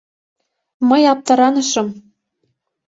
Мый 0.89 1.03
аптыранышым. 1.13 1.87